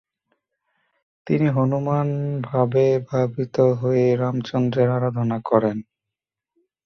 [1.27, 5.77] তিনি হনুমানভাবে ভাবিত হয়ে রামচন্দ্রের আরাধনা করেন।